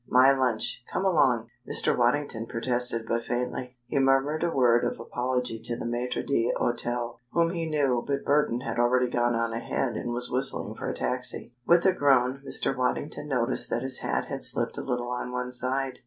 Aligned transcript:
My 0.09 0.33
lunch. 0.35 0.83
Come 0.91 1.05
along." 1.05 1.45
Mr. 1.71 1.95
Waddington 1.95 2.47
protested 2.47 3.05
but 3.07 3.21
faintly. 3.23 3.75
He 3.85 3.99
murmured 3.99 4.43
a 4.43 4.49
word 4.49 4.83
of 4.83 4.99
apology 4.99 5.59
to 5.59 5.75
the 5.75 5.85
maitre 5.85 6.23
d'hôtel, 6.23 7.17
whom 7.33 7.51
he 7.51 7.69
knew, 7.69 8.03
but 8.07 8.25
Burton 8.25 8.61
had 8.61 8.79
already 8.79 9.07
gone 9.11 9.35
on 9.35 9.53
ahead 9.53 9.95
and 9.97 10.11
was 10.11 10.31
whistling 10.31 10.73
for 10.73 10.89
a 10.89 10.95
taxi. 10.95 11.53
With 11.67 11.85
a 11.85 11.93
groan, 11.93 12.41
Mr. 12.43 12.75
Waddington 12.75 13.27
noticed 13.27 13.69
that 13.69 13.83
his 13.83 13.99
hat 13.99 14.25
had 14.25 14.43
slipped 14.43 14.79
a 14.79 14.81
little 14.81 15.09
on 15.11 15.31
one 15.31 15.53
side. 15.53 15.99